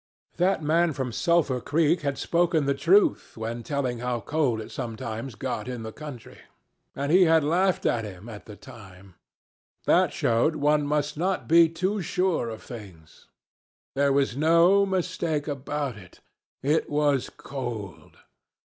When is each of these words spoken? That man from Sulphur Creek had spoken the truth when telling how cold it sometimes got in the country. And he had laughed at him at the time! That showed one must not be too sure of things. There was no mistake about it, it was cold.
That 0.37 0.63
man 0.63 0.93
from 0.93 1.11
Sulphur 1.11 1.61
Creek 1.61 2.01
had 2.01 2.17
spoken 2.17 2.65
the 2.65 2.73
truth 2.73 3.37
when 3.37 3.61
telling 3.61 3.99
how 3.99 4.19
cold 4.19 4.59
it 4.59 4.71
sometimes 4.71 5.35
got 5.35 5.67
in 5.67 5.83
the 5.83 5.91
country. 5.91 6.39
And 6.95 7.11
he 7.11 7.25
had 7.25 7.43
laughed 7.43 7.85
at 7.85 8.03
him 8.03 8.27
at 8.27 8.45
the 8.47 8.55
time! 8.55 9.13
That 9.85 10.11
showed 10.11 10.55
one 10.55 10.87
must 10.87 11.17
not 11.19 11.47
be 11.47 11.69
too 11.69 12.01
sure 12.01 12.49
of 12.49 12.63
things. 12.63 13.27
There 13.93 14.11
was 14.11 14.35
no 14.35 14.87
mistake 14.87 15.47
about 15.47 15.97
it, 15.97 16.19
it 16.63 16.89
was 16.89 17.29
cold. 17.29 18.17